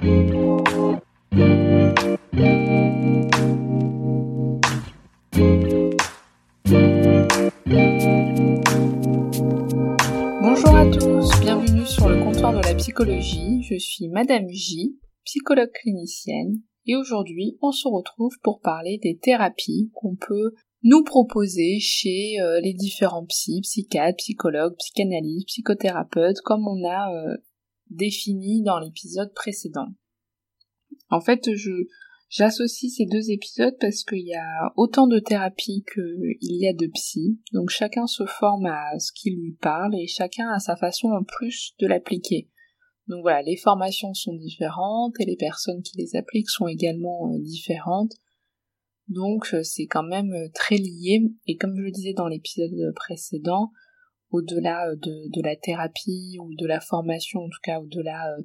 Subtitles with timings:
[0.00, 0.16] Bonjour
[10.74, 13.62] à tous, bienvenue sur le comptoir de la psychologie.
[13.62, 19.90] Je suis Madame J, psychologue clinicienne, et aujourd'hui on se retrouve pour parler des thérapies
[19.94, 26.84] qu'on peut nous proposer chez euh, les différents psy, psychiatres, psychologues, psychanalystes, psychothérapeutes, comme on
[26.84, 27.36] a euh,
[27.90, 29.88] défini dans l'épisode précédent.
[31.10, 31.70] En fait, je
[32.28, 36.86] j'associe ces deux épisodes parce qu'il y a autant de thérapies qu'il y a de
[36.88, 41.08] psy, donc chacun se forme à ce qui lui parle et chacun a sa façon
[41.08, 42.48] en plus de l'appliquer.
[43.06, 47.38] Donc voilà, les formations sont différentes et les personnes qui les appliquent sont également euh,
[47.38, 48.12] différentes.
[49.08, 52.72] Donc euh, c'est quand même euh, très lié et comme je le disais dans l'épisode
[52.96, 53.70] précédent,
[54.34, 58.36] au-delà de, de, la thérapie ou de la formation, en tout cas au-delà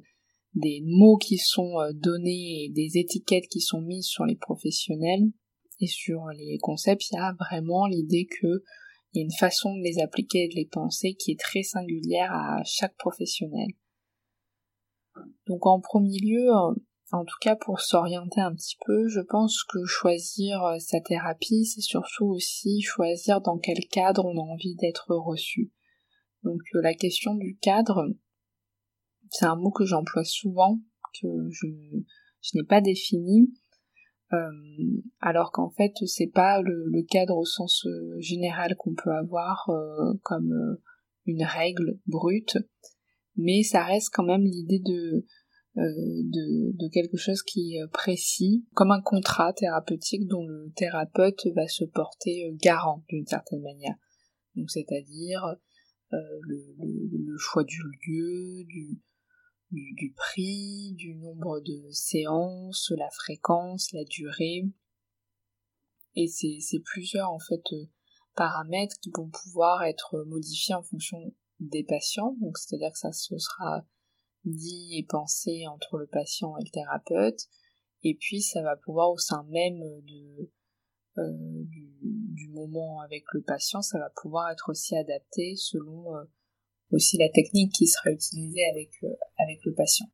[0.54, 5.30] des mots qui sont donnés et des étiquettes qui sont mises sur les professionnels
[5.80, 8.62] et sur les concepts, il y a vraiment l'idée que
[9.12, 11.62] il y a une façon de les appliquer et de les penser qui est très
[11.62, 13.68] singulière à chaque professionnel.
[15.46, 16.74] Donc en premier lieu, euh,
[17.12, 21.64] en tout cas pour s'orienter un petit peu, je pense que choisir euh, sa thérapie,
[21.64, 25.72] c'est surtout aussi choisir dans quel cadre on a envie d'être reçu.
[26.42, 28.08] Donc euh, la question du cadre,
[29.30, 30.80] c'est un mot que j'emploie souvent,
[31.20, 31.66] que je,
[32.54, 33.52] n'ai pas défini,
[35.20, 37.84] alors qu'en fait c'est pas le, cadre au sens
[38.18, 39.68] général qu'on peut avoir
[40.22, 40.78] comme
[41.26, 42.56] une règle brute,
[43.36, 45.26] mais ça reste quand même l'idée de,
[45.76, 45.82] euh,
[46.24, 51.68] de, de, quelque chose qui est précis, comme un contrat thérapeutique dont le thérapeute va
[51.68, 53.94] se porter euh, garant d'une certaine manière.
[54.56, 55.54] Donc c'est-à-dire euh,
[56.10, 64.64] le, le, choix du lieu, du, prix, du nombre de séances, la fréquence, la durée.
[66.16, 67.62] Et c'est plusieurs en fait
[68.34, 71.18] paramètres qui vont pouvoir être modifiés en fonction
[71.60, 73.84] des patients, donc c'est-à-dire que ça se sera
[74.44, 77.48] dit et pensé entre le patient et le thérapeute,
[78.02, 80.50] et puis ça va pouvoir au sein même de,
[81.20, 81.32] euh,
[81.64, 86.24] du, moment avec le patient, ça va pouvoir être aussi adapté selon euh,
[86.90, 90.06] aussi la technique qui sera utilisée avec, euh, avec le patient.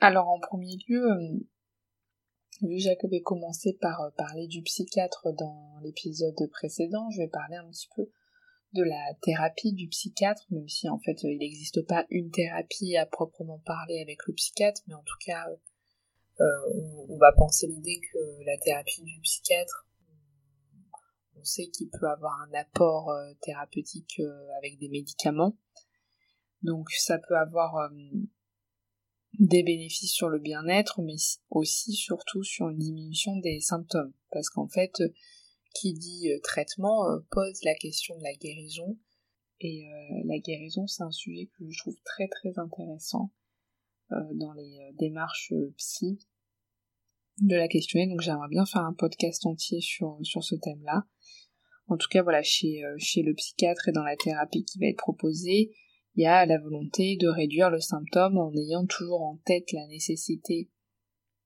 [0.00, 1.02] Alors en premier lieu,
[2.60, 7.56] vu que Jacob a commencé par parler du psychiatre dans l'épisode précédent, je vais parler
[7.56, 8.10] un petit peu
[8.74, 13.06] de la thérapie du psychiatre, même si en fait il n'existe pas une thérapie à
[13.06, 15.46] proprement parler avec le psychiatre, mais en tout cas
[16.38, 19.86] on, va penser l'idée que la thérapie du psychiatre,
[21.40, 25.56] on sait qu'il peut avoir un apport euh, thérapeutique euh, avec des médicaments,
[26.62, 27.90] donc ça peut avoir
[29.38, 31.16] des bénéfices sur le bien-être, mais
[31.48, 35.00] aussi surtout sur une diminution des symptômes, parce qu'en fait
[35.74, 38.98] qui dit euh, traitement euh, pose la question de la guérison.
[39.60, 43.30] Et euh, la guérison, c'est un sujet que je trouve très très intéressant
[44.32, 46.18] dans les démarches psy
[47.38, 48.06] de la questionner.
[48.06, 51.06] Donc j'aimerais bien faire un podcast entier sur, ce thème-là.
[51.88, 54.98] En tout cas, voilà, chez, chez le psychiatre et dans la thérapie qui va être
[54.98, 55.72] proposée,
[56.14, 59.86] il y a la volonté de réduire le symptôme en ayant toujours en tête la
[59.86, 60.70] nécessité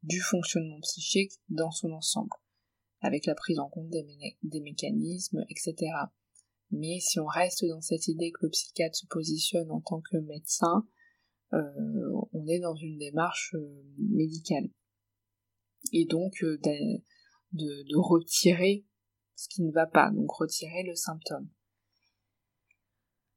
[0.02, 2.30] du fonctionnement psychique dans son ensemble
[3.04, 5.74] avec la prise en compte des, mécanismes, etc.
[6.70, 10.16] Mais si on reste dans cette idée que le psychiatre se positionne en tant que
[10.16, 10.88] médecin,
[11.52, 11.58] euh,
[12.32, 14.70] on est dans une démarche euh, médicale.
[15.92, 16.58] Et donc euh,
[17.52, 18.84] de, retirer
[19.36, 21.48] ce qui ne va pas, donc retirer le symptôme.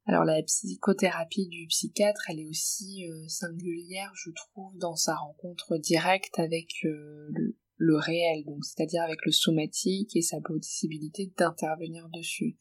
[0.05, 6.39] Alors la psychothérapie du psychiatre, elle est aussi singulière, je trouve, dans sa rencontre directe
[6.39, 12.57] avec le, le réel, donc c'est-à-dire avec le somatique et sa possibilité d'intervenir dessus.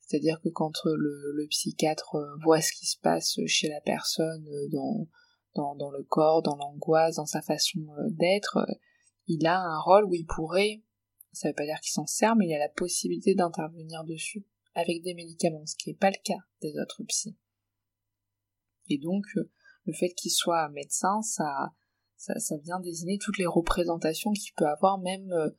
[0.00, 4.68] C'est-à-dire que quand le, psychiatre euh, voit ce qui se passe chez la personne euh,
[5.54, 8.58] dans, dans, le corps, dans l'angoisse, dans sa façon euh, d'être,
[9.28, 10.82] il a un rôle où il pourrait,
[11.32, 14.44] ça veut pas dire qu'il s'en sert, mais il a la possibilité d'intervenir dessus
[14.74, 17.36] avec des médicaments, ce qui n'est pas le cas des autres psys.
[18.88, 19.24] Et donc,
[19.84, 21.74] le fait qu'il soit médecin, ça,
[22.16, 25.50] ça, vient désigner toutes les représentations qu'il peut avoir, même euh,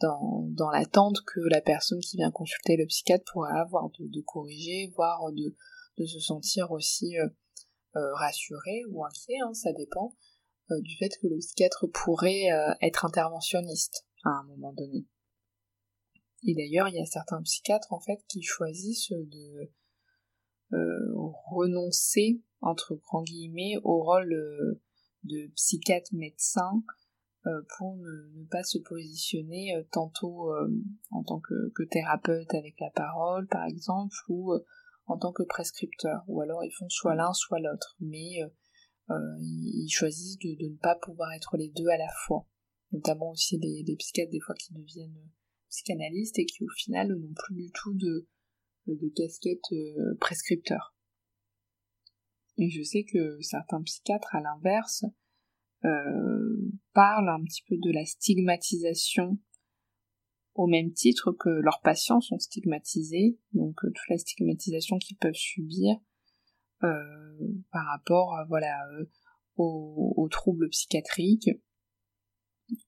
[0.00, 5.20] dans, l'attente que la personne qui vient consulter le psychiatre pourrait avoir, de, corriger, voire
[5.32, 7.28] de, se sentir aussi euh,
[7.96, 10.27] euh rassuré ou inquiet, hein, ça dépend, euh,
[10.70, 12.48] du fait que le psychiatre pourrait
[12.82, 15.06] être interventionniste à un moment donné.
[16.44, 19.70] Et d'ailleurs, il y a certains psychiatres en fait qui choisissent de
[20.74, 21.14] euh,
[21.46, 24.82] renoncer entre grands guillemets au rôle euh,
[25.24, 26.82] de psychiatre médecin
[27.46, 30.50] euh, pour ne, pas se positionner tantôt
[31.10, 34.52] en tant que, que, thérapeute avec la parole par exemple ou
[35.06, 38.40] en tant que prescripteur ou alors ils font soit l'un soit l'autre mais
[39.40, 42.46] ils choisissent de, ne pas pouvoir être les deux à la fois
[42.92, 45.30] notamment aussi des, psychiatres des fois qui deviennent
[45.68, 48.26] psychanalystes et qui au final n'ont plus du tout de,
[49.14, 50.94] casquette euh, prescripteur.
[52.56, 55.04] Et je sais que certains psychiatres, à l'inverse,
[55.84, 59.38] euh, parlent un petit peu de la stigmatisation
[60.54, 65.34] au même titre que leurs patients sont stigmatisés, donc euh, toute la stigmatisation qu'ils peuvent
[65.34, 65.96] subir
[66.80, 68.88] par rapport voilà,
[69.56, 71.50] aux, troubles psychiatriques,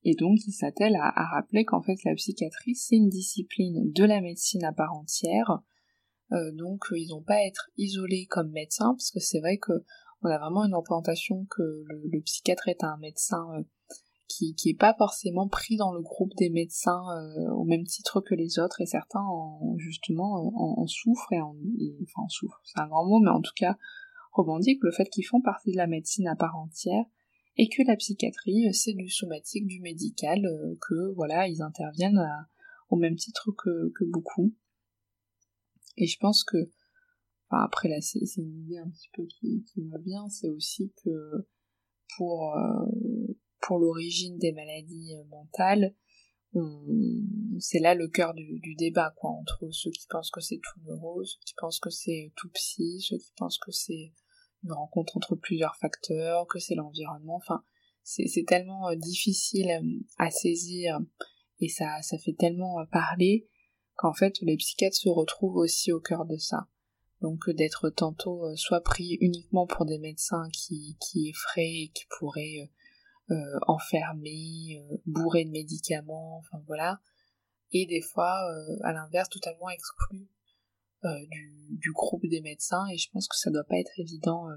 [0.04, 4.20] et donc, il s'attelle à, rappeler qu'en fait, la psychiatrie, c'est une discipline de la
[4.20, 5.60] médecine à part entière.
[6.32, 9.72] Euh, donc, ils n'ont pas à être isolés comme médecins, parce que c'est vrai que
[10.22, 13.62] on a vraiment une représentation que le, psychiatre est un médecin euh,
[14.30, 18.20] qui, qui est pas forcément pris dans le groupe des médecins euh, au même titre
[18.20, 21.56] que les autres, et certains, en, justement, en, souffrent, et, en,
[22.02, 23.76] enfin, en souffrent, c'est un grand mot, mais en tout cas,
[24.32, 27.04] revendiquent le fait qu'ils font partie de la médecine à part entière,
[27.56, 32.24] et que la psychiatrie, euh, c'est du somatique, du médical, euh, que voilà, ils interviennent
[32.88, 34.54] au même titre que, beaucoup.
[35.96, 36.70] Et je pense que,
[37.48, 41.46] enfin après là, c'est une idée un petit peu qui, me vient, c'est aussi que
[42.16, 42.86] pour, euh,
[43.60, 45.94] pour l'origine des maladies mentales,
[47.60, 51.24] c'est là le cœur du, débat, quoi, entre ceux qui pensent que c'est tout neuro,
[51.24, 54.12] ceux qui pensent que c'est tout psy, ceux qui pensent que c'est
[54.64, 57.62] une rencontre entre plusieurs facteurs, que c'est l'environnement, enfin,
[58.02, 60.98] c'est tellement euh, difficile euh, à saisir
[61.60, 63.48] et ça, fait tellement euh, parler
[63.94, 66.68] qu'en fait les psychiatres se retrouvent aussi au cœur de ça.
[67.20, 70.96] Donc d'être tantôt soit pris uniquement pour des médecins qui
[71.28, 72.70] effraient et qui pourraient
[73.66, 77.00] enfermer, bourrer de médicaments, enfin voilà,
[77.72, 78.34] et des fois
[78.82, 80.28] à l'inverse totalement exclus
[81.06, 81.18] euh,
[81.70, 82.86] du, groupe des médecins.
[82.92, 84.56] Et je pense que ça doit pas être évident euh,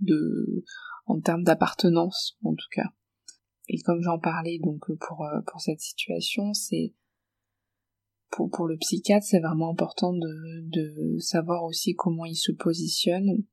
[0.00, 0.64] de
[1.04, 2.88] en termes d'appartenance en tout cas.
[3.68, 6.94] Et comme j'en parlais donc euh, pour cette situation, c'est
[8.30, 13.44] pour, pour le psychiatre, c'est vraiment important de, de savoir aussi comment il se positionne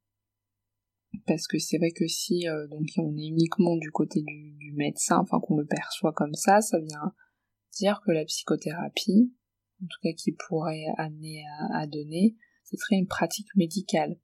[1.25, 5.39] parce que c'est vrai que si donc on est uniquement du côté du, médecin, enfin
[5.39, 7.13] qu'on le perçoit comme ça, ça vient
[7.73, 9.31] dire que la psychothérapie,
[9.81, 11.43] en tout cas qui pourrait amener
[11.73, 14.17] à, donner, ce serait une pratique médicale.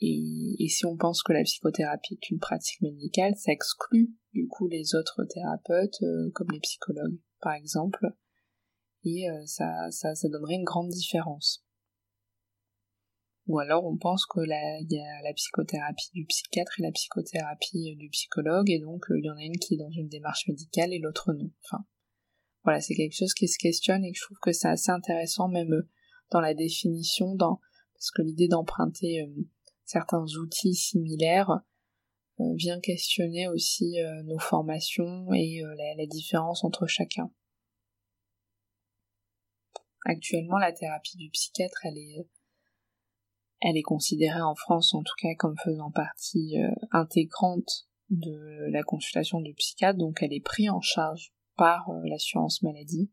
[0.00, 4.68] Et, si on pense que la psychothérapie est une pratique médicale, ça exclut du coup
[4.68, 8.06] les autres thérapeutes, euh, comme les psychologues par exemple,
[9.04, 11.64] et euh, ça, ça, ça, donnerait une grande différence.
[13.48, 17.96] Ou alors on pense que il y a la psychothérapie du psychiatre et la psychothérapie
[17.96, 20.46] du psychologue, et donc euh, il y en a une qui est dans une démarche
[20.46, 21.50] médicale et l'autre non.
[21.64, 21.84] Enfin,
[22.68, 25.48] voilà, c'est quelque chose qui se questionne et que je trouve que c'est assez intéressant
[25.48, 25.88] même euh,
[26.30, 27.60] dans la définition, dans
[27.94, 29.42] parce que l'idée d'emprunter euh,
[29.86, 31.62] certains outils similaires
[32.40, 35.62] euh, vient questionner aussi nos formations et
[35.96, 37.32] la, différence entre chacun.
[40.04, 42.28] Actuellement, la thérapie du psychiatre, elle est,
[43.60, 46.56] elle est considérée en France, en tout cas, comme faisant partie
[46.92, 52.62] intégrante de la consultation du psychiatre, donc elle est prise en charge par euh, l'assurance
[52.62, 53.10] maladie.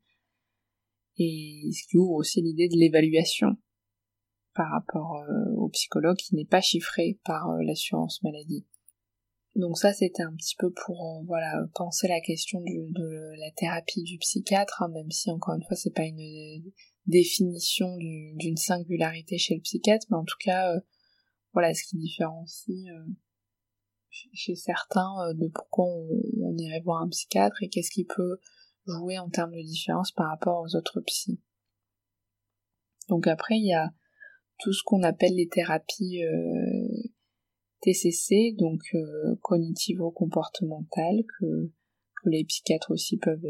[1.17, 3.57] Et ce qui ouvre aussi l'idée de l'évaluation
[4.53, 8.65] par rapport euh, au psychologue qui n'est pas chiffré par euh, l'assurance maladie.
[9.55, 14.17] Donc ça c'était un petit peu pour voilà penser la question de la thérapie du
[14.17, 16.19] psychiatre, hein, même si encore une fois c'est pas une
[17.07, 20.73] définition d'une singularité chez le psychiatre, mais en tout cas
[21.53, 22.87] voilà ce qui différencie
[24.33, 28.37] chez certains euh, de pourquoi on, irait voir un psychiatre et qu'est-ce qui peut
[28.85, 31.41] jouer en termes de différence par rapport aux autres psys.
[33.09, 33.91] Donc après, il y a
[34.59, 37.09] tout ce qu'on appelle les thérapies euh,
[37.81, 41.71] TCC, donc euh, cognitivo-comportementales, que,
[42.27, 43.45] les psychiatres aussi peuvent,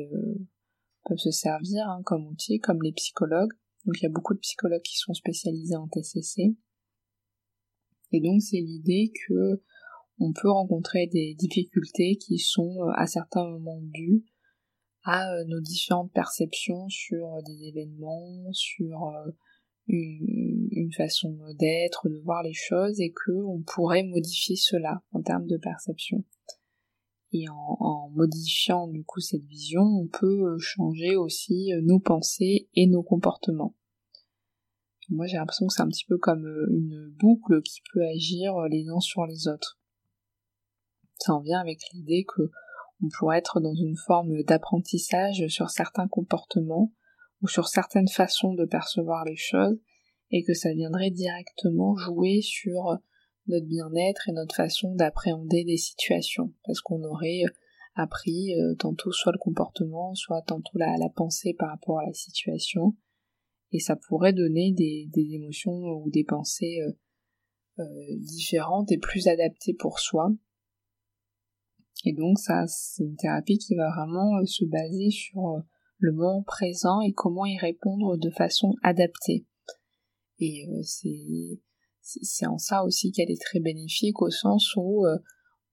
[1.05, 3.53] peuvent se servir hein, comme outil, comme les psychologues.
[3.85, 6.55] Donc il y a beaucoup de psychologues qui sont spécialisés en TCC.
[8.12, 9.62] Et donc c'est l'idée que
[10.19, 14.24] on peut rencontrer des difficultés qui sont à certains moments dues
[15.05, 19.12] à nos différentes perceptions sur des événements, sur
[19.88, 25.45] une, façon d'être, de voir les choses, et que on pourrait modifier cela en termes
[25.45, 26.24] de perception.
[27.38, 33.04] Et en, modifiant du coup cette vision, on peut changer aussi nos pensées et nos
[33.04, 33.75] comportements.
[35.10, 38.88] Moi j'ai l'impression que c'est un petit peu comme une boucle qui peut agir les
[38.88, 39.77] uns sur les autres.
[41.18, 42.50] Ça en vient avec l'idée que
[43.04, 46.94] on pourrait être dans une forme d'apprentissage sur certains comportements
[47.42, 49.77] ou sur certaines façons de percevoir les choses
[50.32, 52.98] et que ça viendrait directement jouer sur
[53.47, 56.53] notre bien-être et notre façon d'appréhender des situations.
[56.65, 57.43] Parce qu'on aurait
[57.95, 62.95] appris euh, tantôt soit le comportement soit tantôt la, pensée par rapport à la situation.
[63.71, 66.91] Et ça pourrait donner des, émotions ou des pensées euh,
[67.79, 70.31] euh, différentes et plus adaptées pour soi.
[72.03, 75.63] Et donc ça c'est une thérapie qui va vraiment se baser sur
[75.97, 79.45] le moment présent et comment y répondre de façon adaptée.
[80.39, 81.61] Et euh, c'est
[82.05, 85.17] c'est en ça aussi qu'elle est très bénéfique au sens où euh,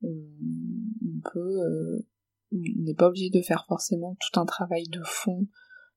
[0.03, 2.07] on, peut euh,
[2.51, 5.47] n'est pas obligé de faire forcément tout un travail de fond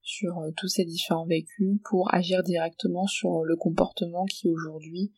[0.02, 5.14] sur tous ces différents vécus pour agir directement sur le comportement qui aujourd'hui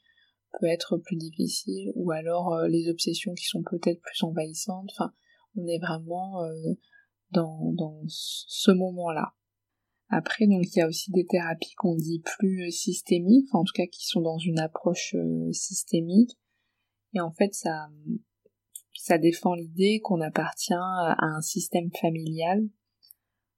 [0.60, 4.90] peut être plus difficile ou alors les obsessions qui sont peut-être plus envahissantes.
[4.94, 5.12] Enfin,
[5.58, 6.42] on est vraiment
[7.32, 9.34] dans, dans ce moment-là.
[10.10, 13.74] Après, donc il y a aussi des thérapies qu'on dit plus euh, systémiques, en tout
[13.74, 16.38] cas qui sont dans une approche euh, systémique.
[17.14, 17.90] Et en fait, ça,
[18.94, 22.70] ça défend l'idée qu'on appartient à un système familial,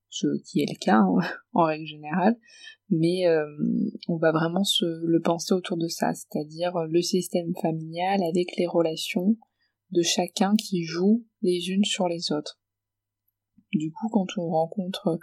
[0.09, 1.19] ce qui est le cas hein,
[1.53, 2.35] en règle générale,
[2.89, 3.45] mais euh,
[4.07, 8.65] on va vraiment se le penser autour de ça, c'est-à-dire le système familial avec les
[8.65, 9.37] relations
[9.91, 12.59] de chacun qui joue les unes sur les autres.
[13.71, 15.19] Du coup, quand on rencontre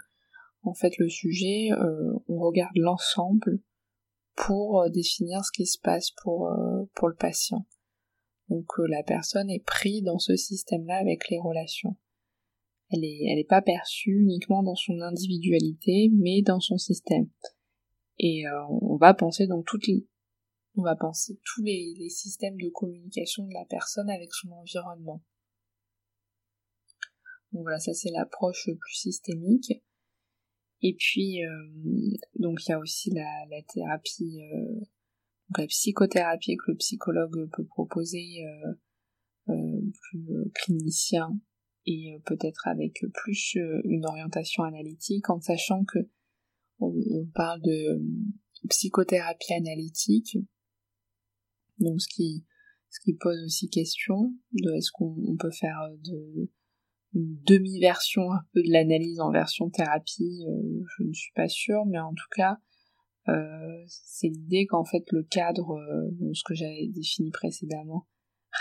[0.63, 3.61] en fait le sujet, euh, on regarde l'ensemble
[4.35, 7.65] pour euh, définir ce qui se passe pour, euh, pour le patient.
[8.49, 11.97] Donc la personne est prise dans ce système-là avec les relations.
[12.89, 17.29] Elle est, elle est pas perçue uniquement dans son individualité, mais dans son système.
[18.19, 20.07] Et on va penser donc toutes les,
[20.77, 25.21] on va penser tous les, les systèmes de communication de la personne avec son environnement.
[27.51, 29.83] Donc voilà, ça c'est l'approche plus systémique.
[30.81, 31.49] Et puis, euh,
[32.35, 34.85] donc il y a aussi la, la thérapie, euh,
[35.57, 38.73] la psychothérapie que le psychologue peut proposer euh
[39.49, 41.39] plus clinicien
[41.85, 43.55] et peut-être avec plus
[43.85, 45.99] une orientation analytique en sachant que
[46.79, 48.01] on, on parle de
[48.67, 50.37] psychothérapie analytique,
[51.79, 52.45] donc ce qui
[52.89, 56.49] ce qui pose aussi question de est-ce qu'on peut faire de
[57.17, 61.85] une demi-version un peu de l'analyse en version thérapie, euh, je ne suis pas sûre,
[61.87, 62.57] mais en tout cas,
[63.27, 68.07] euh, c'est l'idée qu'en fait le cadre, euh, ce que j'avais défini précédemment,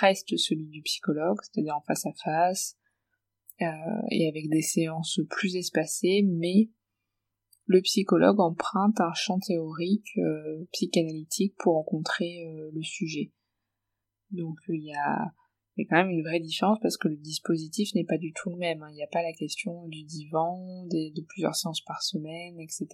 [0.00, 2.76] reste celui du psychologue, c'est-à-dire en face à face,
[3.58, 6.68] et avec des séances plus espacées, mais
[7.64, 10.12] le psychologue emprunte un champ théorique
[10.72, 13.32] psychanalytique pour rencontrer le sujet.
[14.30, 15.32] Donc il y a
[15.76, 18.32] il y a quand même une vraie différence parce que le dispositif n'est pas du
[18.32, 18.82] tout le même.
[18.82, 18.88] Hein.
[18.90, 22.88] Il n'y a pas la question du divan, de plusieurs séances par semaine, etc.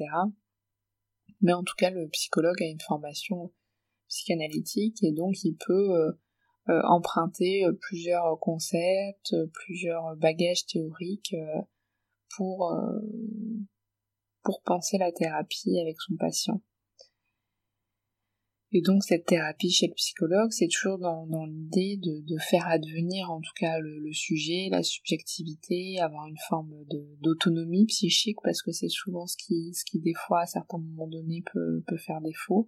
[1.41, 3.53] Mais en tout cas, le psychologue a une formation
[4.09, 6.13] psychanalytique et donc il peut euh,
[6.69, 11.35] euh, emprunter euh, plusieurs concepts, plusieurs bagages théoriques
[12.37, 12.73] pour,
[14.43, 16.63] pour penser la thérapie avec son patient.
[18.75, 23.41] Et donc cette thérapie chez le psychologue, c'est toujours dans, l'idée de, faire advenir en
[23.41, 26.73] tout cas le, sujet, la subjectivité, avoir une forme
[27.21, 31.07] d'autonomie psychique, parce que c'est souvent ce qui, ce qui des fois à certains moments
[31.07, 32.67] donnés peut, faire défaut.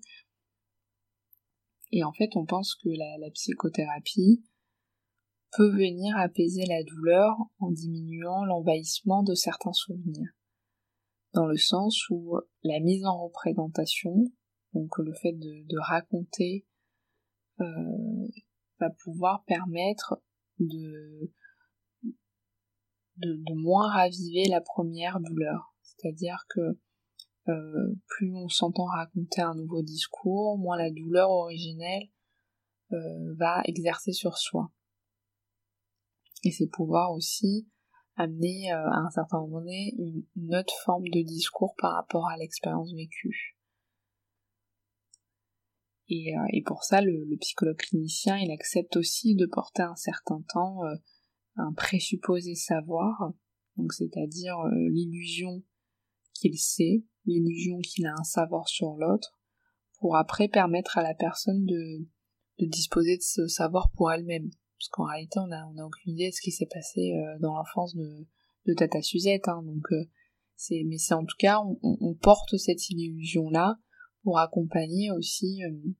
[1.90, 4.44] Et en fait on pense que la psychothérapie
[5.56, 10.32] peut venir apaiser la douleur en diminuant l'envahissement de certains souvenirs.
[11.32, 14.30] Dans le sens où la mise en représentation
[14.74, 16.66] donc le fait de, raconter
[17.60, 18.28] euh,
[18.80, 20.20] va pouvoir permettre
[20.58, 21.32] de,
[23.54, 25.74] moins raviver la première douleur.
[25.82, 26.78] C'est-à-dire que
[27.48, 32.08] euh, plus on s'entend raconter un nouveau discours, moins la douleur originelle
[32.92, 34.72] euh, va exercer sur soi.
[36.42, 37.68] Et c'est pouvoir aussi
[38.16, 39.94] amener à un certain moment donné
[40.36, 43.53] une autre forme de discours par rapport à l'expérience vécue.
[46.08, 50.42] Et, et pour ça, le, le, psychologue clinicien, il accepte aussi de porter un certain
[50.52, 50.80] temps
[51.56, 53.32] un présupposé savoir,
[53.76, 54.56] donc c'est-à-dire
[54.90, 55.62] l'illusion
[56.34, 59.40] qu'il sait, l'illusion qu'il a un savoir sur l'autre,
[59.98, 62.06] pour après permettre à la personne de,
[62.58, 64.50] de disposer de ce savoir pour elle-même.
[64.78, 67.38] Parce qu'en réalité, on a, on a aucune idée de ce qui s'est passé euh,
[67.40, 68.26] dans l'enfance de,
[68.66, 70.04] de Tata Suzette, hein, donc euh,
[70.56, 73.78] c'est, mais c'est en tout cas, on, on porte cette illusion-là
[74.24, 75.92] pour accompagner aussi euh,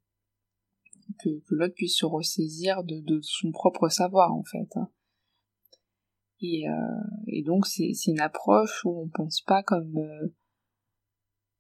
[1.23, 4.69] que, que l'autre puisse se ressaisir de, son propre savoir en fait.
[4.77, 4.91] Hein.
[6.41, 6.65] Et,
[7.29, 9.95] et, donc c'est, une approche où on pense pas comme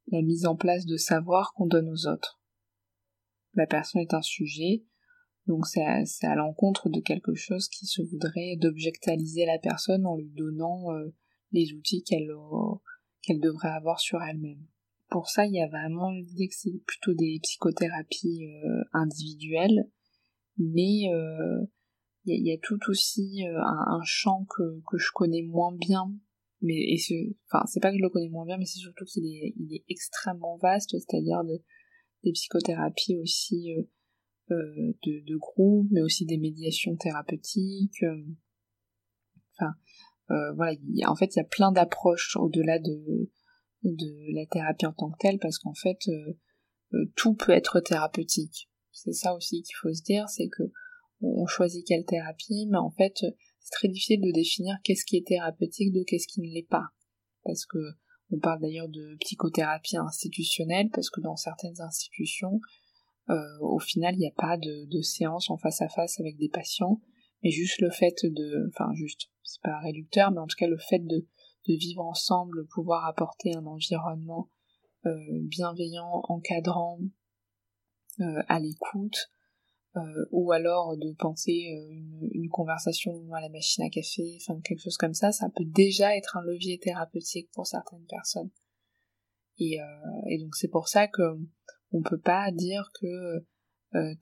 [0.09, 2.43] la mise en place de savoir qu'on donne aux autres.
[3.55, 4.85] La personne est un sujet,
[5.47, 10.31] donc c'est à, l'encontre de quelque chose qui se voudrait d'objectaliser la personne en lui
[10.31, 11.15] donnant euh,
[11.53, 12.31] les outils qu'elle
[13.23, 14.67] qu'elle devrait avoir sur elle-même.
[15.15, 19.89] Pour ça, il y a vraiment l'idée que c'est plutôt des psychothérapies euh, individuelles,
[20.59, 21.65] mais euh,
[22.25, 26.13] il y, a, tout aussi un, champ que, que je connais moins bien.
[26.63, 26.97] Mais
[27.49, 29.73] enfin c'est pas que je le connais moins bien mais c'est surtout qu'il est il
[29.73, 31.63] est extrêmement vaste c'est-à-dire de,
[32.25, 33.83] des psychothérapies aussi euh,
[34.51, 39.69] euh de, de groupe mais aussi des médiations thérapeutiques euh,
[40.31, 40.73] euh, voilà
[41.07, 43.31] en fait il y a plein d'approches au-delà de
[43.85, 45.99] de la thérapie en tant que telle parce qu'en fait
[47.17, 50.63] tout peut être thérapeutique c'est ça aussi qu'il faut se dire c'est que
[51.21, 53.25] on choisit quelle thérapie mais en fait
[53.65, 56.89] c'est très difficile de définir qu'est-ce qui est thérapeutique de qu'est-ce qui ne l'est pas.
[57.45, 57.79] Parce que
[58.31, 62.61] on parle d'ailleurs de psychothérapie institutionnelle, parce que dans certaines institutions,
[63.31, 66.37] euh, au final, il n'y a pas de, de, séance en face à face avec
[66.37, 67.01] des patients,
[67.43, 70.79] mais juste le fait de, enfin juste, c'est pas réducteur, mais en tout cas le
[70.79, 71.27] fait de,
[71.67, 74.49] de vivre ensemble, pouvoir apporter un environnement
[75.07, 76.99] euh, bienveillant, encadrant,
[78.21, 79.31] euh, à l'écoute,
[79.97, 81.67] euh, ou alors de penser
[82.33, 86.17] une, conversation à la machine à café, enfin quelque chose comme ça, ça peut déjà
[86.17, 88.51] être un levier thérapeutique pour certaines personnes.
[89.59, 89.79] Et,
[90.29, 91.23] et donc c'est pour ça que
[91.91, 93.45] on peut pas dire que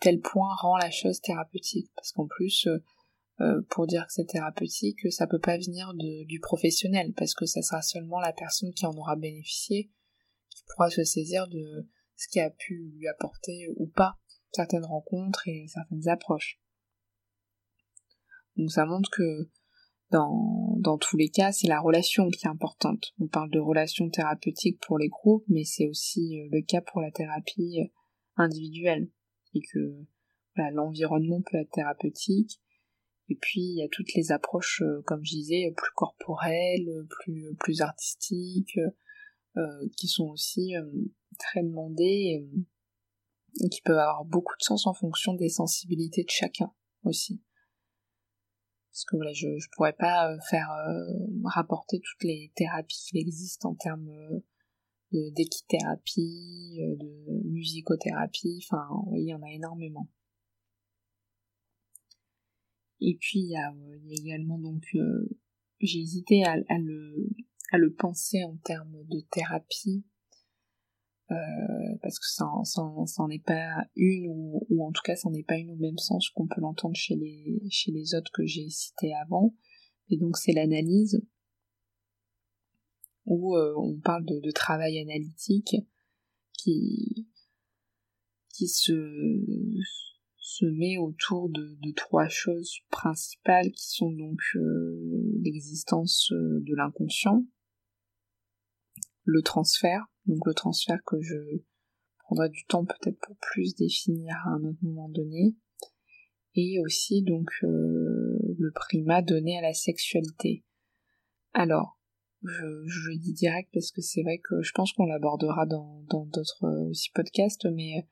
[0.01, 2.67] tel point rend la chose thérapeutique, parce qu'en plus
[3.71, 7.61] pour dire que c'est thérapeutique, ça peut pas venir de, du professionnel, parce que ça
[7.61, 9.91] sera seulement la personne qui en aura bénéficié
[10.55, 14.19] qui pourra se saisir de ce qui a pu lui apporter ou pas
[14.53, 16.61] certaines rencontres et certaines approches.
[18.57, 19.49] Donc ça montre que
[20.11, 23.15] dans, dans tous les cas, c'est la relation qui est importante.
[23.19, 27.01] On parle de relation thérapeutique pour les groupes, mais c'est aussi euh, le cas pour
[27.01, 27.89] la thérapie euh,
[28.37, 29.11] individuelle.
[29.55, 30.07] Et que
[30.73, 32.61] l'environnement peut être thérapeutique.
[33.33, 37.55] Et puis il y a toutes les approches, euh, comme je disais, plus corporelles, plus,
[37.59, 38.79] plus artistiques,
[39.57, 40.75] euh, qui sont aussi
[41.39, 42.45] très demandées
[43.61, 46.73] et qui peuvent avoir beaucoup de sens en fonction des sensibilités de chacun
[47.05, 47.43] aussi.
[48.93, 51.05] Parce que voilà, je, je pourrais pas euh, faire euh,
[51.45, 59.29] rapporter toutes les thérapies qui existent en termes euh, d'équithérapie, de musicothérapie, enfin oui, il
[59.29, 60.09] y en a énormément.
[63.05, 63.75] Et puis il y a, a
[64.11, 64.85] également donc
[65.81, 67.29] j'ai hésité à, le
[67.73, 70.05] à le penser en termes de thérapie
[71.31, 75.57] euh, parce que ça, ça, n'est pas une ou, en tout cas ça n'est pas
[75.57, 79.15] une au même sens qu'on peut l'entendre chez les chez les autres que j'ai cités
[79.15, 79.55] avant.
[80.09, 81.25] Et donc c'est l'analyse
[83.25, 85.77] où euh, on parle de, de, travail analytique
[86.53, 87.27] qui
[88.51, 88.93] qui se
[90.59, 97.45] se met autour de, trois choses principales qui sont donc euh, l'existence de l'inconscient
[99.25, 101.37] le transfert donc le transfert que je
[102.19, 105.57] prendrai du temps peut-être pour plus définir à un autre moment donné,
[106.55, 110.65] et aussi donc euh, le primat donné à la sexualité.
[111.53, 111.99] Alors,
[112.43, 116.65] je, je dis direct parce que c'est vrai que je pense qu'on l'abordera dans d'autres
[116.65, 118.09] euh, aussi podcasts, mais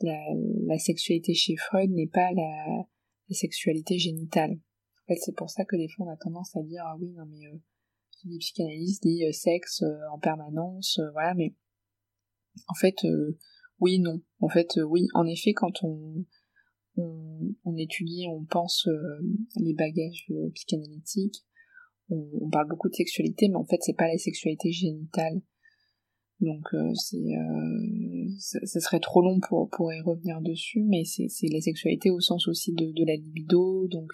[0.00, 2.84] la, sexualité chez Freud n'est pas la,
[3.30, 4.52] sexualité génitale.
[4.52, 7.10] En fait, c'est pour ça que des fois on a tendance à dire ah oui
[7.12, 7.58] non mais euh,
[8.24, 11.54] les psychanalystes dit sexe euh, en permanence, euh, voilà, mais
[12.68, 13.38] en fait, euh,
[13.80, 14.20] oui, non.
[14.40, 16.24] En fait, oui, en effet, quand on,
[16.96, 18.88] on, étudie, on pense
[19.56, 21.44] les bagages psychanalytiques,
[22.08, 25.42] on, parle beaucoup de sexualité, mais en fait, c'est pas la sexualité génitale.
[26.40, 27.36] Donc, c'est,
[28.38, 32.48] ça, serait trop long pour, pour y revenir dessus, mais c'est, la sexualité au sens
[32.48, 34.12] aussi de, de la libido, donc,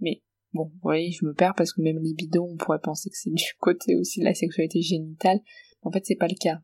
[0.00, 0.22] mais
[0.56, 3.30] Bon, vous voyez, je me perds parce que même libido, on pourrait penser que c'est
[3.32, 5.40] du côté aussi de la sexualité génitale.
[5.82, 6.62] En fait, c'est pas le cas.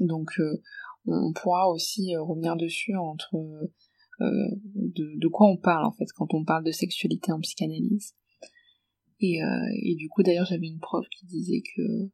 [0.00, 0.60] Donc, euh,
[1.06, 3.36] on, pourra aussi revenir dessus entre
[4.20, 8.14] de, de, quoi on parle en fait quand on parle de sexualité en psychanalyse.
[9.20, 9.38] Et,
[9.82, 12.10] et du coup d'ailleurs j'avais une prof qui disait que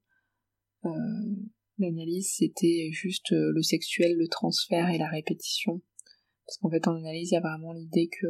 [1.79, 5.81] l'analyse c'était juste le sexuel, le transfert et la répétition.
[6.47, 8.27] Parce qu'en fait en analyse il y a vraiment l'idée que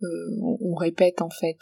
[0.00, 1.58] on, on, répète en fait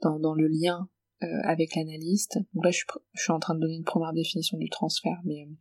[0.00, 0.88] dans, dans le lien
[1.22, 2.38] euh, avec l'analyste.
[2.54, 5.20] Donc là, je suis, je suis, en train de donner une première définition du transfert,
[5.26, 5.54] mais euh,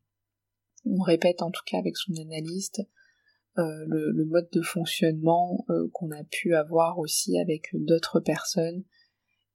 [0.86, 2.82] on répète en tout cas avec son analyste
[3.58, 8.86] euh, le, le, mode de fonctionnement qu'on a pu avoir aussi avec d'autres personnes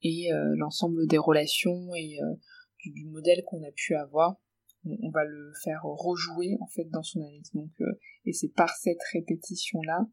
[0.02, 2.18] et l'ensemble des relations et
[2.80, 4.36] du, du, modèle qu'on a pu avoir.
[4.86, 7.50] On, va le faire rejouer en fait dans son analyse.
[7.52, 7.70] Donc,
[8.24, 10.06] et c'est par cette répétition là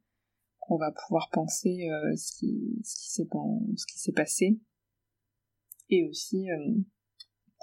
[0.59, 4.59] qu'on va pouvoir penser ce qui, ce qui s'est passé
[5.91, 6.73] et aussi euh,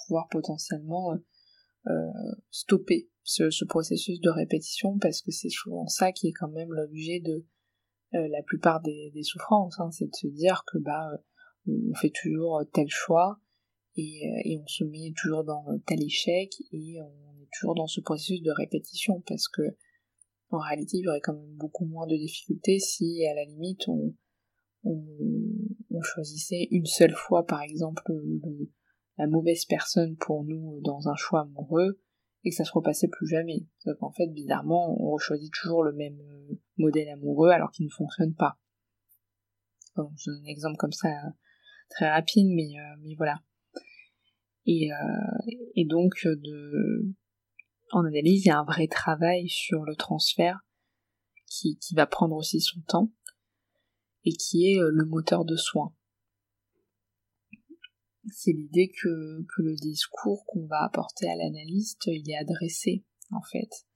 [0.05, 1.17] pouvoir potentiellement euh,
[1.89, 6.73] euh, stopper ce, processus de répétition parce que c'est souvent ça qui est quand même
[6.73, 7.45] l'objet de
[8.13, 11.11] la plupart des, souffrances, hein, c'est de se dire que bah
[11.67, 13.39] on fait toujours tel choix
[13.99, 18.01] et, et, on se met toujours dans tel échec et on est toujours dans ce
[18.01, 19.63] processus de répétition parce que
[20.51, 23.87] en réalité il y aurait quand même beaucoup moins de difficultés si à la limite
[23.89, 24.15] on,
[24.85, 28.03] on, choisissait une seule fois, par exemple,
[29.17, 32.01] la mauvaise personne pour nous dans un choix amoureux,
[32.45, 33.67] et que ça se repassait plus jamais.
[33.85, 37.91] Parce qu'en fait, bizarrement, on choisit toujours le même euh, modèle amoureux alors qu'il ne
[37.91, 38.59] fonctionne pas.
[39.97, 41.09] Je donne un exemple comme ça
[41.91, 43.41] très rapide, euh, mais voilà.
[44.71, 47.15] Et, euh, et donc, de,
[47.91, 50.61] en analyse, il y a un vrai travail sur le transfert
[51.47, 53.11] qui, qui va prendre aussi son temps
[54.25, 55.95] et qui est euh, le moteur de soins.
[58.31, 63.41] C'est l'idée que, que le discours qu'on va apporter à l'analyste, il est adressé, en
[63.41, 63.87] fait,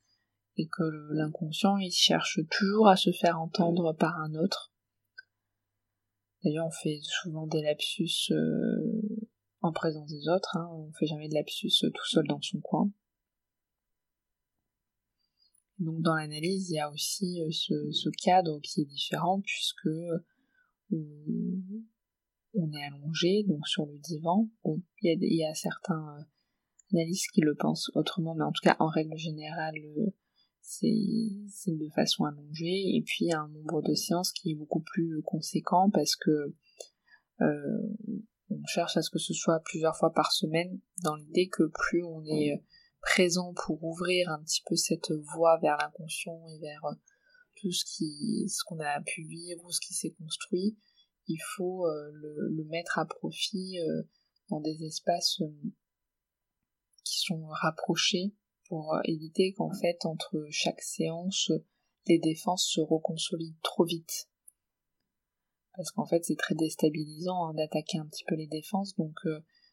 [0.56, 4.72] et que l'inconscient, il cherche toujours à se faire entendre par un autre.
[6.42, 9.28] D'ailleurs, on fait souvent des lapsus euh,
[9.62, 10.68] en présence des autres, hein.
[10.72, 12.90] on fait jamais de lapsus euh, tout seul dans son coin.
[15.82, 19.88] Donc dans l'analyse, il y a aussi euh, ce, cadre qui est différent puisque
[20.92, 24.48] on, est allongé donc sur le divan.
[24.62, 26.22] Bon, il y a, certains euh,
[26.92, 30.10] analystes qui le pensent autrement, mais en tout cas en règle générale, euh,
[30.60, 30.86] c'est
[31.74, 32.96] de façon allongée.
[32.96, 36.14] Et puis il y a un nombre de séances qui est beaucoup plus conséquent parce
[36.14, 36.54] que
[38.60, 42.02] on cherche à ce que ce soit plusieurs fois par semaine dans l'idée que plus
[42.04, 42.62] on est
[43.00, 46.94] présent pour ouvrir un petit peu cette voie vers l'inconscient et vers euh,
[47.56, 50.76] tout ce qui ce qu'on a pu vivre ou ce qui s'est construit
[51.26, 54.02] il faut euh, le, mettre à profit euh,
[54.48, 55.42] dans des espaces
[57.04, 58.34] qui sont rapprochés
[58.68, 61.50] pour éviter qu'en fait entre chaque séance
[62.06, 64.28] les défenses se reconsolident trop vite
[65.76, 69.16] parce qu'en fait c'est très déstabilisant hein, d'attaquer un petit peu les défenses donc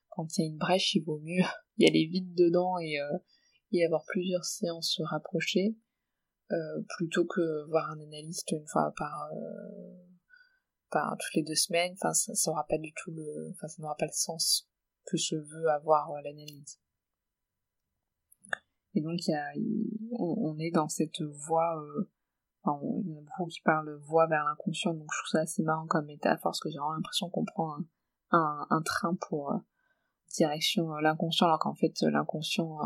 [0.09, 1.43] quand il y a une brèche, il vaut mieux
[1.77, 3.17] y aller vite dedans et, euh,
[3.71, 5.77] y avoir plusieurs séances se rapprocher,
[6.51, 11.93] euh, plutôt que voir un analyste une fois par, euh, toutes les deux semaines.
[11.93, 14.67] Enfin, ça, n'aura pas du tout le, enfin, ça n'aura pas le sens
[15.05, 16.79] que se veut avoir l'analyse.
[18.95, 19.19] Et donc,
[20.17, 21.79] on, est dans cette voie,
[22.65, 25.63] il y en a beaucoup qui parlent voie vers l'inconscient, donc je trouve ça assez
[25.63, 27.77] marrant comme métaphore, parce que j'ai vraiment l'impression qu'on prend
[28.31, 29.53] un, train pour,
[30.35, 32.77] direction euh, l'inconscient, alors qu'en fait euh, l'inconscient,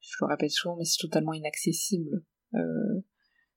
[0.00, 2.24] je le répète souvent, mais c'est totalement inaccessible.
[2.54, 3.02] Euh,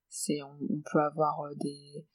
[0.08, 0.58] c'est on,
[0.90, 2.06] peut avoir des,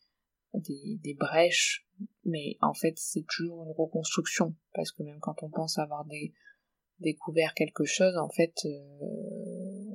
[0.53, 1.87] des, brèches,
[2.25, 6.05] mais en fait c'est toujours une reconstruction parce que même quand on pense avoir
[6.99, 8.55] découvert quelque chose, en fait,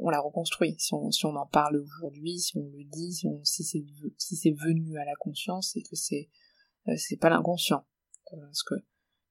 [0.07, 0.77] on l'a reconstruit.
[0.79, 4.99] Si on, si on en parle aujourd'hui, si on le dit, si, si c'est venu
[4.99, 6.31] à la conscience, c'est que c'est
[6.97, 7.85] c'est pas l'inconscient,
[8.31, 8.77] parce que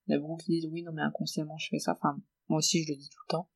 [0.08, 1.94] il y a beaucoup qui disent oui, non, mais inconsciemment je fais ça.
[1.94, 3.50] Enfin, moi aussi je le dis tout le temps.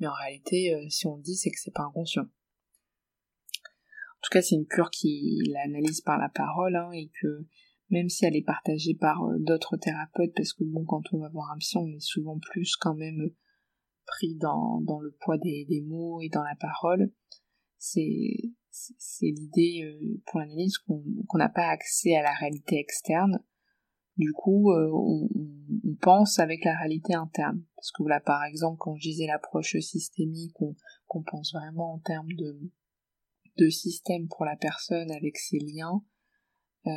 [0.00, 2.22] Mais en réalité, euh, si on le dit, c'est que c'est pas inconscient.
[2.22, 7.46] En tout cas, c'est une cure qui l'analyse par la parole, hein, et que
[7.90, 11.28] même si elle est partagée par euh, d'autres thérapeutes, parce que bon, quand on va
[11.28, 13.30] voir un psy, on est souvent plus quand même
[14.10, 17.12] pris dans, dans le poids des, mots et dans la parole.
[17.78, 18.52] C'est
[19.22, 23.42] l'idée euh, pour l'analyse qu'on n'a pas accès à la réalité externe,
[24.20, 25.28] du coup, euh, on,
[26.02, 27.64] pense avec la réalité interne.
[27.76, 30.74] Parce que là, par exemple, quand je disais l'approche systémique, on,
[31.22, 32.70] pense vraiment en termes de,
[33.56, 36.04] de système pour la personne avec ses liens,
[36.86, 36.90] euh,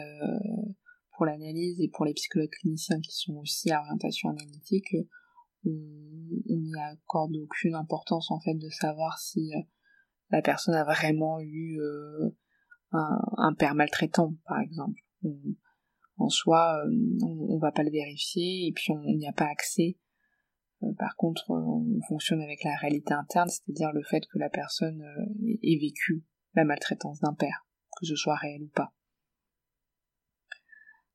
[1.15, 4.95] pour l'analyse et pour les psychologues cliniciens qui sont aussi à orientation analytique,
[5.65, 9.51] on n'y accorde aucune importance en fait de savoir si
[10.29, 11.79] la personne a vraiment eu
[12.91, 14.99] un, un, père maltraitant, par exemple.
[16.17, 16.83] en soi,
[17.21, 19.97] on, on, va pas le vérifier et puis on n'y a pas accès.
[20.97, 25.03] par contre, on fonctionne avec la réalité interne, c'est-à-dire le fait que la personne
[25.63, 27.65] ait vécu la maltraitance d'un père,
[27.99, 28.93] que ce soit réel ou pas.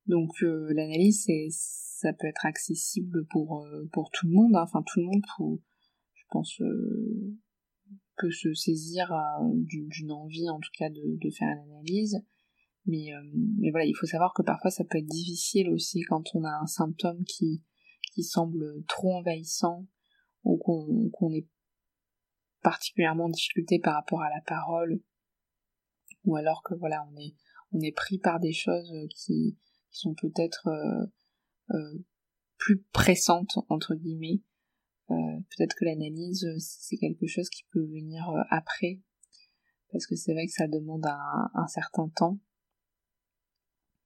[0.08, 4.56] Donc euh, l'analyse, ça peut être accessible pour euh, pour tout le monde.
[4.56, 4.62] Hein.
[4.62, 5.22] Enfin tout le monde,
[6.14, 7.36] je pense, euh,
[8.16, 9.12] peut se saisir
[9.52, 12.20] d'une envie, en tout cas, de, de faire une analyse.
[12.86, 13.10] Mais,
[13.58, 16.58] mais voilà, il faut savoir que parfois ça peut être difficile aussi quand on a
[16.62, 17.62] un symptôme qui
[18.14, 19.86] qui semble trop envahissant
[20.44, 21.46] ou qu'on qu'on est
[22.62, 25.02] particulièrement en difficulté par rapport à la parole
[26.24, 27.36] ou alors que voilà on est
[27.72, 29.58] on est pris par des choses qui
[29.98, 31.06] sont peut-être euh,
[31.74, 31.98] euh,
[32.56, 34.42] plus pressantes entre guillemets.
[35.10, 35.14] Euh,
[35.56, 39.00] peut-être que l'analyse c'est quelque chose qui peut venir après
[39.90, 42.38] parce que c'est vrai que ça demande un, certain temps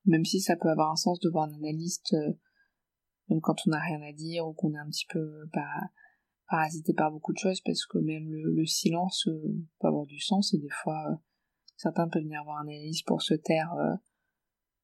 [0.05, 2.14] même si ça peut avoir un sens de voir un analyste
[3.28, 5.44] même quand on n'a rien à dire ou qu'on est un petit peu
[6.46, 9.28] parasité par beaucoup de choses parce que même le, silence
[9.81, 11.20] peut avoir du sens et des fois
[11.76, 13.74] certains peuvent venir voir un analyste pour se taire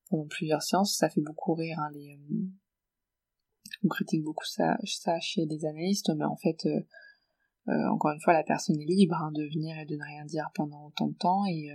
[0.08, 0.96] pendant plusieurs séances.
[0.96, 1.78] Ça fait beaucoup rire.
[1.78, 2.46] Hein, les, euh,
[3.84, 4.76] on critique beaucoup ça,
[5.20, 6.80] chez les analystes, mais en fait, euh,
[7.68, 10.24] euh, encore une fois, la personne est libre hein, de venir et de ne rien
[10.24, 11.70] dire pendant autant de temps, et,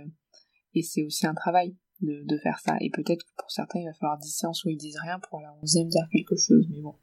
[0.74, 2.76] et c'est aussi un travail de, de faire ça.
[2.80, 5.40] Et peut-être que pour certains, il va falloir 10 séances où ils disent rien pour
[5.40, 6.96] la 11 dire quelque chose, mais bon.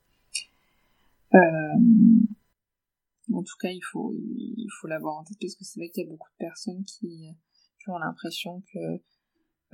[3.34, 6.04] en tout cas, il faut, il faut l'avoir en tête parce que c'est vrai qu'il
[6.04, 7.34] y a beaucoup de personnes qui,
[7.82, 8.98] qui ont l'impression que euh,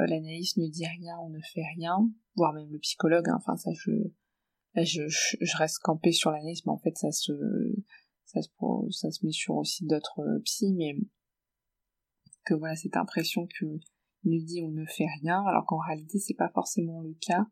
[0.05, 1.97] l'analyste ne dit rien, on ne fait rien,
[2.35, 3.91] voire même le psychologue, hein, enfin ça je,
[4.75, 7.33] je, je, reste campé sur l'analyse, mais en fait ça se,
[8.25, 8.49] ça se,
[8.91, 10.95] ça se met sur aussi d'autres euh, psy, mais
[12.45, 13.65] que voilà cette impression que
[14.23, 17.45] ne dit on ne fait rien, alors qu'en réalité c'est pas forcément le cas,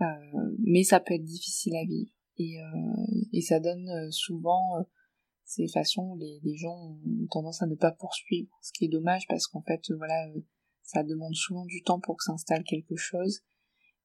[0.00, 2.10] euh, mais ça peut être difficile à vivre.
[2.36, 4.82] Et, euh, et ça donne euh, souvent euh,
[5.44, 8.88] ces façons où les, les, gens ont tendance à ne pas poursuivre, ce qui est
[8.88, 10.26] dommage parce qu'en fait voilà
[10.84, 13.40] ça demande souvent du temps pour que s'installe quelque chose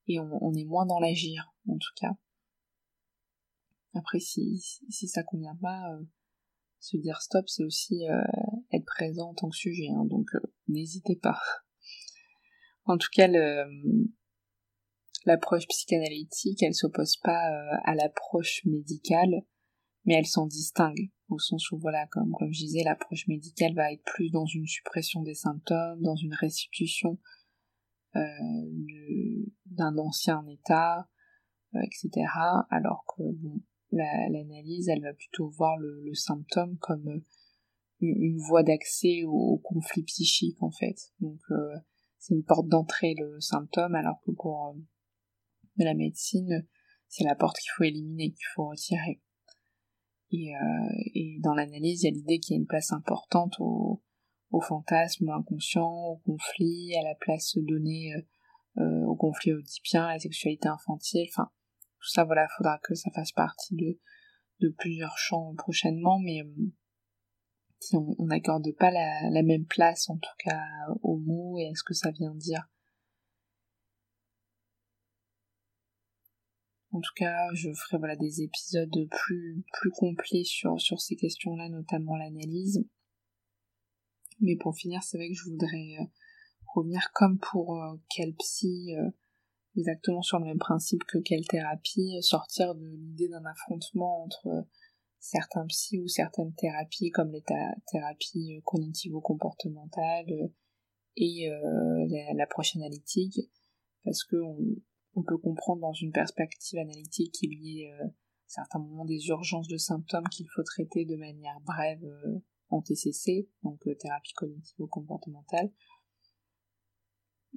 [0.08, 2.18] et on, est moins dans l'agir en tout cas.
[3.94, 6.04] Après si, ça convient pas, euh,
[6.80, 8.22] se dire stop c'est aussi euh,
[8.72, 11.39] être présent en tant que sujet, hein, donc euh, n'hésitez pas.
[12.86, 13.28] En tout cas
[15.26, 17.39] l'approche psychanalytique elle s'oppose pas
[17.84, 19.44] à l'approche médicale
[20.06, 23.92] mais elle s'en distingue au sens où voilà, comme, comme je disais, l'approche médicale va
[23.92, 27.18] être plus dans une suppression des symptômes, dans une restitution
[28.15, 31.08] euh, d'un ancien état,
[31.76, 32.26] euh, etc.
[32.70, 33.62] Alors que bon,
[33.92, 37.22] l'analyse, elle va plutôt voir le, symptôme comme euh,
[38.02, 41.13] une, voie d'accès au, conflit psychique en fait.
[41.20, 41.39] Donc
[42.18, 44.76] c'est une porte d'entrée le symptôme, alors que pour
[45.78, 46.65] la médecine,
[47.08, 49.22] c'est la porte qu'il faut éliminer, qu'il faut retirer.
[50.32, 53.56] Et, euh, et dans l'analyse, il y a l'idée qu'il y a une place importante
[53.60, 54.02] au,
[54.52, 58.22] au fantasme inconscient, au conflit, à la place donnée euh,
[58.82, 61.50] euh, au conflit oedipien, à la sexualité infantile, enfin,
[62.00, 64.00] tout ça, voilà, faudra que ça fasse partie de,
[64.62, 66.44] de plusieurs champs prochainement, mais
[67.80, 70.62] si on n'accorde pas la, la, même place, en tout cas,
[71.02, 72.70] aux mots et à ce que ça vient dire,
[76.91, 82.84] En tout cas, je ferai voilà des épisodes plus complets sur ces questions-là, notamment l'analyse.
[84.41, 86.06] Mais pour finir, c'est vrai que je voudrais euh,
[86.73, 89.10] revenir comme pour euh, quelle psy, euh,
[89.75, 94.65] exactement sur le même principe que quelle thérapie, sortir de l'idée d'un affrontement entre
[95.19, 97.43] certains psys ou certaines thérapies comme les
[97.91, 100.52] thérapies cognitivo-comportementales
[101.17, 101.49] et
[102.36, 103.38] l'approche analytique,
[104.06, 104.38] parce que
[105.23, 108.08] peut comprendre dans une perspective analytique qu'il y ait euh,
[108.47, 113.49] certains moments des urgences de symptômes qu'il faut traiter de manière brève euh, en TCC,
[113.63, 115.71] donc euh, thérapie cognitivo-comportementale,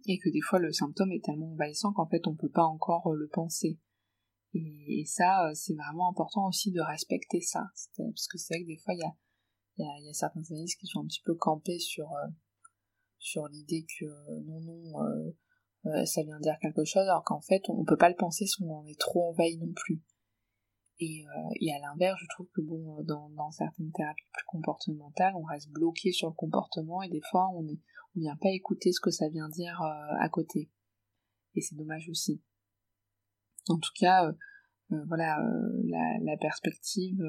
[0.07, 3.13] et que des fois le symptôme est tellement envahissant qu'en fait on peut pas encore
[3.13, 3.79] le penser.
[4.55, 7.65] Et, ça, c'est vraiment important aussi de respecter ça,
[7.97, 11.07] parce que c'est vrai que des fois il y a, certains analystes qui sont un
[11.07, 14.05] petit peu campés sur l'idée que
[14.43, 15.33] non non
[15.87, 18.63] euh, ça vient dire quelque chose, alors qu'en fait, on, peut pas le penser si
[18.63, 20.01] on en est trop envahi non plus.
[21.01, 25.35] Et, euh, et à l'inverse, je trouve que bon, dans, dans, certaines thérapies plus comportementales,
[25.35, 27.81] on reste bloqué sur le comportement et des fois, on est,
[28.15, 30.71] on vient pas écouter ce que ça vient dire euh, à côté.
[31.55, 32.41] Et c'est dommage aussi.
[33.69, 34.33] En tout cas,
[34.89, 35.39] voilà,
[35.85, 37.23] la, la, perspective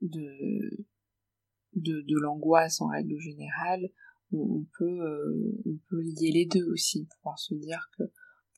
[0.00, 0.86] de
[1.76, 3.88] de, de l'angoisse en règle générale,
[4.32, 8.04] on, peut, euh, on peut lier les deux aussi, pouvoir se dire que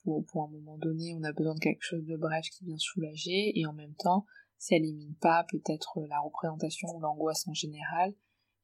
[0.02, 2.78] pour, pour un moment donné, on a besoin de quelque chose de bref qui vient
[2.78, 4.24] soulager, et en même temps,
[4.58, 8.14] ça élimine pas peut-être la représentation ou l'angoisse en général,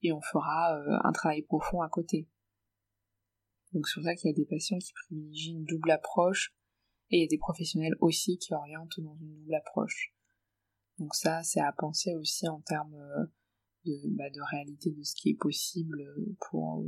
[0.03, 2.29] et on fera euh, un travail profond à côté.
[3.73, 6.55] Donc c'est pour ça qu'il y a des patients qui privilégient une double approche,
[7.11, 10.15] et il y a des professionnels aussi qui orientent dans une double approche.
[10.99, 13.27] Donc ça, c'est à penser aussi en termes euh,
[13.85, 16.05] de, bah, de réalité de ce qui est possible
[16.51, 16.85] pour,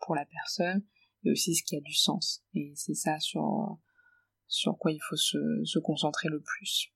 [0.00, 0.82] pour la personne,
[1.24, 2.42] et aussi ce qui a du sens.
[2.54, 3.78] Et c'est ça sur,
[4.52, 6.88] sur quoi il faut se, concentrer le plus.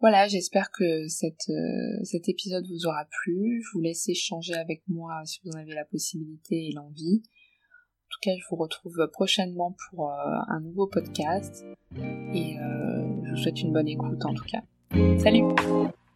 [0.00, 3.62] Voilà, j'espère que cette, euh, cet épisode vous aura plu.
[3.62, 7.22] Je vous laisse échanger avec moi si vous en avez la possibilité et l'envie.
[7.24, 10.14] En tout cas, je vous retrouve prochainement pour euh,
[10.48, 11.64] un nouveau podcast.
[12.34, 14.62] Et euh, je vous souhaite une bonne écoute en tout cas.
[15.18, 15.44] Salut